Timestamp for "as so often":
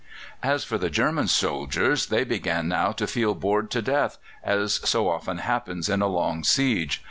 4.43-5.37